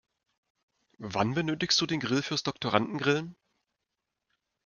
[0.97, 3.35] Wann benötigst du den Grill fürs Doktorandengrillen?